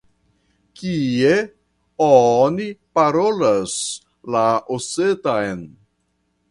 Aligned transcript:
Kie 0.79 1.33
oni 2.07 2.67
parolas 2.99 3.77
la 4.37 4.45
osetan? 4.79 5.65